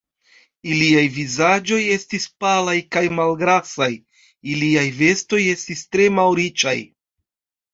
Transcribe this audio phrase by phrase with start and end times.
[0.75, 3.91] Iliaj vizaĝoj estis palaj kaj malgrasaj,
[4.55, 6.77] iliaj vestoj estis tre malriĉaj.